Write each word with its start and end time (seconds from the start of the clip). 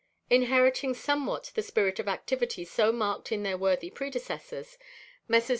Inheriting 0.31 0.95
somewhat 0.95 1.51
the 1.53 1.61
spirit 1.61 1.99
of 1.99 2.07
activity 2.07 2.65
so 2.65 2.91
marked 2.91 3.31
in 3.31 3.43
their 3.43 3.55
worthy 3.55 3.91
predecessors, 3.91 4.79
Messrs. 5.27 5.49